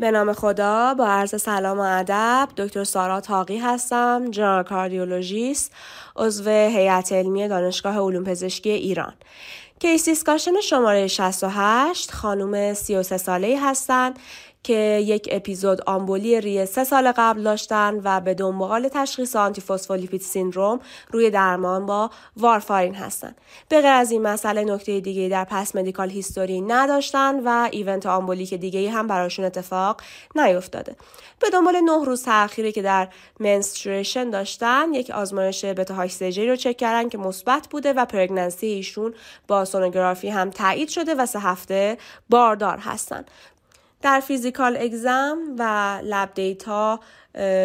[0.00, 5.72] به نام خدا با عرض سلام و ادب دکتر سارا تاقی هستم general cardiologist
[6.16, 9.12] عضو هیئت علمی دانشگاه علوم پزشکی ایران.
[9.78, 14.18] case discussion شماره 68 خانم 33 ساله هستند
[14.62, 20.80] که یک اپیزود آمبولی ریه سه سال قبل داشتن و به دنبال تشخیص antiphospholipid syndrome
[21.10, 23.34] روی درمان با وارفارین هستن.
[23.68, 28.54] به غیر از این مسئله نکته دیگه در past medical history نداشتن و event embolic
[28.54, 30.00] دیگه هم براشون اتفاق
[30.34, 30.96] نیفتاده.
[31.40, 33.08] به دنبال نه روز تأخیری که در
[33.40, 39.14] menstruation داشتن یک آزمایش beta hCG رو چک کردن که مثبت بوده و pregnancy ایشون
[39.48, 43.24] با سونوگرافی هم تایید شده و سه هفته باردار هستن.
[44.02, 47.00] در physical exam و lab data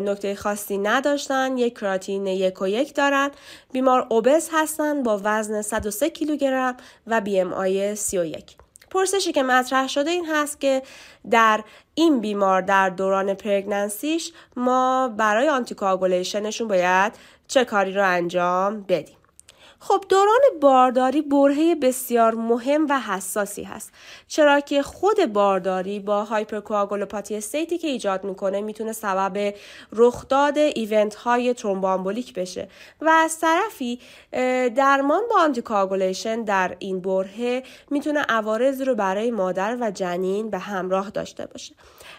[0.00, 3.30] نکته خاصی نداشتن یک کراتین یک و یک دارن.
[3.72, 6.76] بیمار obese هستن با وزن 103 کیلوگرم
[7.06, 8.56] و BMI 31
[8.90, 10.82] پرسشی که مطرح شده این هست که
[11.30, 17.12] در این بیمار در دوران pregnancy ش ما برای anticoagulation شون باید
[17.48, 19.16] چه کاری رو انجام بدیم.
[19.80, 23.92] خب دوران بارداری برهه بسیار مهم و حساسی هست.
[24.28, 29.54] چرا که خود بارداری با hypercoagulopathy state ی که ایجاد می‌کنه می‌تونه سبب
[29.92, 32.68] رخداد event های thromboembolic بشه
[33.00, 34.00] و از طرفی
[34.76, 41.10] درمان با anticoagulation در این برهه می‌تونه عوارض رو برای مادر و جنین به همراه
[41.10, 41.74] داشته باشه.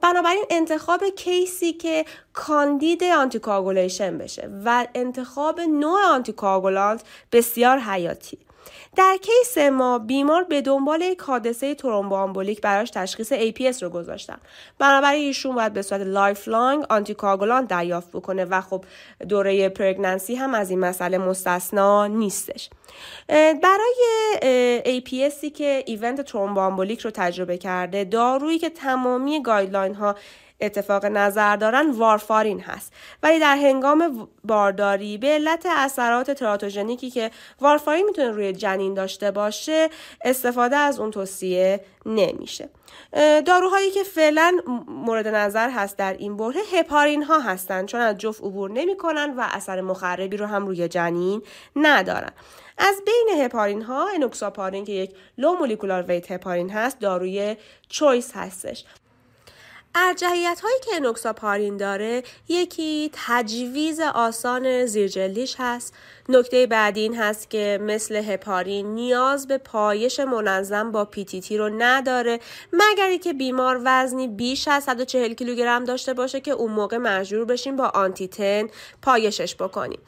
[0.00, 8.38] بنابراین انتخاب case ی که کاندید anticoagulation بشه و انتخاب نوع anticoagulant بسیار حیاتی.
[8.96, 14.36] در case ما بیمار به دنبال یک حادثه thromboembolic براش تشخیص APS رو گذاشتن.
[14.78, 18.84] بنابراین ایشون باید به صورت lifelong anticoagulant دریافت بکنه و خب
[19.28, 22.70] دوره pregnancy هم از این مسئله مستثنا نیستش.
[23.28, 24.04] برای
[24.84, 30.14] APS ی که event thromboembolic رو تجربه کرده دارویی که تمامی guideline ها
[30.60, 32.92] اتفاق نظر دارن وارفارین هست.
[33.22, 39.30] ولی در هنگام بارداری به علت اثرات teratogenic ی که وارفارین می‌تونه روی جنین داشته
[39.30, 39.88] باشه
[40.24, 42.68] استفاده از اون توصیه نمیشه.
[43.46, 44.56] داروهایی که فعلا
[44.88, 49.46] مورد نظر هست در این بره هپارین ها هستند چون از جفت عبور نمی‌کنن و
[49.50, 51.42] اثر مخربی رو هم روی جنین
[51.76, 52.32] ندارن.
[52.78, 57.56] از بین هپارین ها انوکساپارین که یک لو مولکولار ویت هپارین هست داروی
[57.88, 58.84] چویس هستش.
[59.94, 65.94] ارجحیت هایی که انوکساپارین داره یکی تجویز آسان زیرجلیش هست.
[66.28, 72.40] نکته بعدی این هست که مثل هپارین نیاز به پایش منظم با پیتیتی رو نداره
[72.72, 77.76] مگر که بیمار وزنی بیش از 140 کیلوگرم داشته باشه که اون موقع مجبور بشیم
[77.76, 78.68] با anti-Xa
[79.02, 80.00] پایشش بکنیم.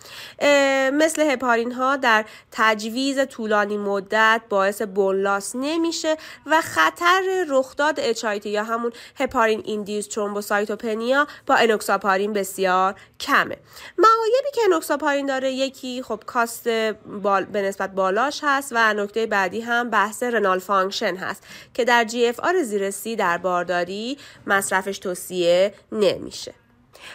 [0.92, 6.16] مثل هپارین ها در تجویز طولانی مدت باعث bone loss نمیشه
[6.46, 13.56] و خطر رخداد HIT یا همون heparin induced thrombocytopenia با انوکساپارین بسیار کمه.
[13.98, 19.90] معایبی که انوکساپارین داره یکی خب cost به نسبت بالاش هست و نکته بعدی هم
[19.90, 21.42] بحث renal function هست
[21.74, 26.54] که در GFR زیر سی در بارداری مصرفش توصیه نمیشه.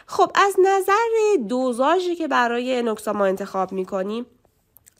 [0.08, 4.26] خب از نظر dosage ی که برای enoxa ما انتخاب می‌کنیم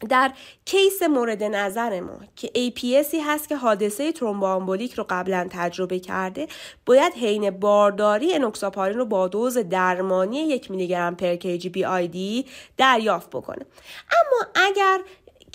[0.08, 0.32] در
[0.64, 6.46] case مورد نظر ما که APS ی هست که حادثه thromboembolic رو قبلا تجربه کرده
[6.86, 13.30] باید حین بارداری انوکساپارین رو با دوز درمانی یک میلی گرم per kg BID دریافت
[13.30, 13.66] بکنه.
[14.10, 15.00] اما اگر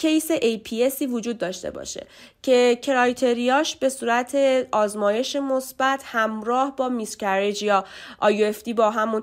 [0.03, 2.05] کیس APS ای وجود داشته باشه
[2.41, 4.35] که criteria اش به صورت
[4.71, 7.85] آزمایش مثبت همراه با miscarriage یا
[8.21, 9.21] IUFD با همون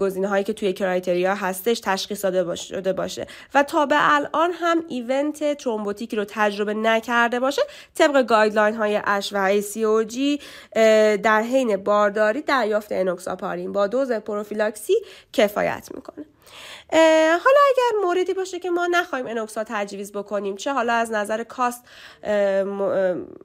[0.00, 3.26] گزینه هایی که توی criteria هستش تشخیص داده شده باشه.
[3.54, 7.62] و تا به الان هم event thrombotic ی رو تجربه نکرده باشه
[7.94, 10.40] طبق guideline های ASH و ACOG
[11.22, 14.94] در حین بارداری دریافت انوکساپارین با دوز prophylaxy
[15.32, 16.24] کفایت می‌کنه.
[17.28, 21.84] حالا اگر موردی باشه که ما نخواهیم انوکسا تجویز بکنیم چه حالا از نظر cost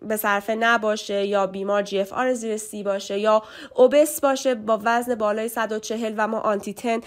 [0.01, 3.43] به صرفه نباشه یا بیمار GFR زیر سی باشه یا
[3.75, 6.99] obese باشه با وزن بالای 140 و ما anti-Xa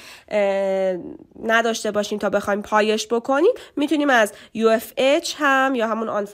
[1.43, 6.29] نداشته باشیم تا بخوایم پایش بکنیم می‌تونیم از UFH یا همون آن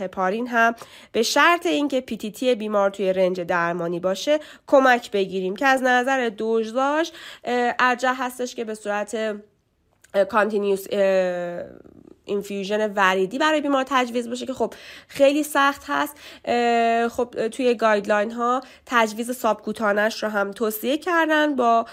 [0.00, 0.74] هپارین هم
[1.12, 7.12] به شرط اینکه PTT بیمار توی رنج درمانی باشه کمک بگیریم که از نظر دوزاش
[7.78, 8.89] ارجح هستش که به صورت
[10.30, 10.86] continuous
[12.24, 14.74] infusion وریدی برای بیمار تجویز بشه که خب
[15.08, 16.16] خیلی سخت هست.
[17.08, 21.86] خب توی guideline ها تجویز subcutaneous ش رو هم توصیه کردن با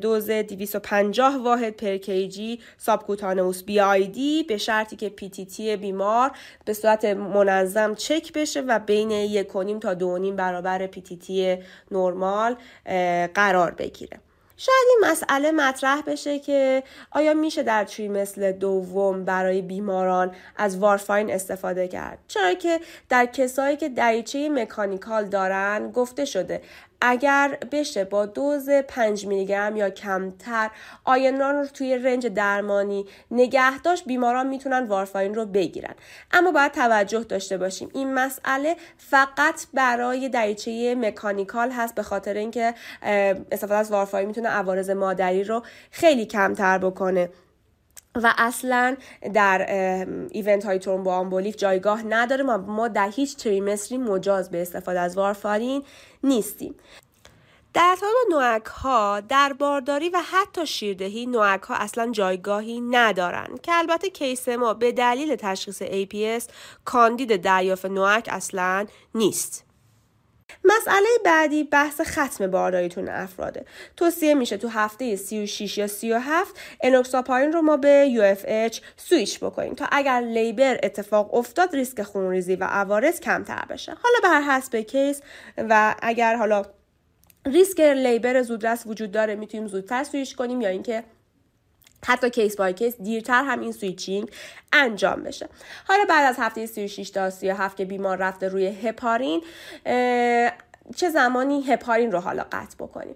[0.00, 6.30] دوز 250 واحد per kg subcutaneous BID به شرطی که PTT بیمار
[6.64, 9.48] به صورت منظم چک بشه و بین یک
[9.80, 11.56] تا دو برابر پی تی تی
[11.90, 12.56] نرمال
[13.34, 14.20] قرار بگیره.
[14.62, 21.30] شاید این مسئله مطرح بشه که آیا میشه در مثل دوم برای بیماران از وارفاین
[21.30, 26.62] استفاده کرد؟ چرا که در کسایی که دریچه مکانیکال دارن گفته شده
[27.00, 30.70] اگر بشه با دوز 5 میلی گرم یا کمتر
[31.04, 35.94] آینان رو توی رنج درمانی نگه داشت بیماران می‌تونن وارفارین رو بگیرن.
[36.32, 37.88] اما باید توجه داشته باشیم.
[37.94, 42.74] این مسئله فقط برای دریچه mechanical هست به خاطر اینکه
[43.52, 47.28] استفاده از وارفارین می‌تونه عوارض مادری رو خیلی کمتر بکنه.
[48.14, 48.96] و اصلا
[49.34, 49.66] در
[50.30, 55.16] event های thromboembolic جایگاه نداره ما, ما در هیچ trimester ی مجاز به استفاده از
[55.16, 55.82] وارفارین
[56.24, 56.74] نیستیم.
[57.74, 63.72] در ارتباط NOAC ها در بارداری و حتی شیردهی NOAC ها اصلا جایگاهی ندارند که
[63.74, 66.44] البته کیس ما به دلیل تشخیص APS
[66.84, 69.69] کاندید دریافت NOAC اصلا نیست.
[70.64, 73.64] مسئله بعدی بحث ختم بارداری تو این افراده.
[73.96, 79.86] توصیه میشه تو هفته 36 یا 37 انوکساپارین رو ما به UFH سویچ بکنیم تا
[79.92, 83.92] اگر labor اتفاق افتاد ریسک خونریزی و عوارض کمتر بشه.
[84.02, 85.20] حالا بر حسب کیس
[85.56, 86.62] و اگر حالا
[87.46, 91.04] ریسک labor زودرس وجود داره می‌تونیم زودتر سویچ کنیم یا اینکه
[92.06, 94.30] حتی case by case دیرتر هم این switching
[94.72, 95.48] انجام بشه.
[95.88, 99.42] حالا بعد از هفته 36 تا 37 که بیمار رفته روی هپارین
[100.96, 103.14] چه زمانی هپارین رو حالا قطع بکنیم.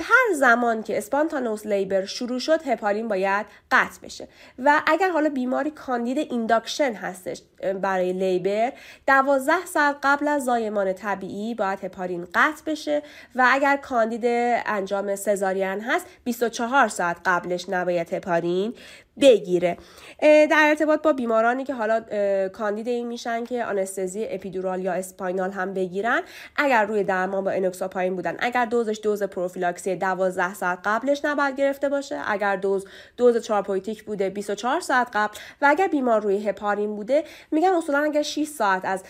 [0.00, 4.28] هر زمان که spontaneous labor شروع شد هپارین باید قطع بشه.
[4.58, 7.42] و اگر حالا بیماری کاندید induction هستش
[7.82, 8.72] برای labor
[9.06, 13.02] دوازده ساعت قبل از زایمان طبیعی باید هپارین قطع بشه
[13.34, 14.22] و اگر کاندید
[14.66, 18.74] انجام سزارین هست 24 ساعت قبلش نباید هپارین.
[19.20, 19.76] بگیره.
[20.20, 22.00] در ارتباط با بیمارانی که حالا
[22.48, 26.20] کاندید این میشن که anesthesia ی epidural یا spinal هم بگیرن
[26.56, 31.88] اگر روی درمان با انوکساپارین بودن اگر دوزش دوز prophylaxy 12 ساعت قبلش نباید گرفته
[31.88, 32.86] باشه اگر دوز
[33.16, 38.22] دوز therapeutic بوده 24 ساعت قبل و اگر بیمار روی هپارین بوده میگن اصولا اگر
[38.22, 39.02] 6 ساعت از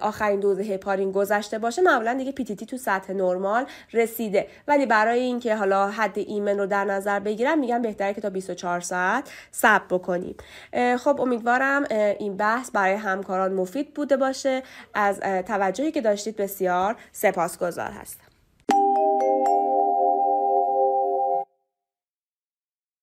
[0.00, 4.46] آخرین دوز هپارین گذشته باشه معمولا دیگه پیتیتی تو سطح نرمال رسیده.
[4.68, 8.80] ولی برای اینکه حالا حد ایمن رو در نظر بگیرن میگن بهتره که تا 24
[8.80, 10.36] ساعت ثبت بکنیم.
[10.98, 11.84] خب امیدوارم
[12.18, 14.62] این بحث برای همکاران مفید بوده باشه.
[14.94, 18.31] از توجهی که داشتید بسیار سپاسگزار هستم.